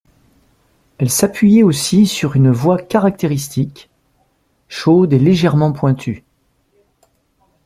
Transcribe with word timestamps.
Elle 0.97 1.11
s'appuyait 1.11 1.61
aussi 1.61 2.07
sur 2.07 2.35
une 2.35 2.49
voix 2.49 2.81
caractéristique, 2.81 3.91
chaude 4.67 5.13
et 5.13 5.19
légèrement 5.19 5.73
pointue. 5.73 6.23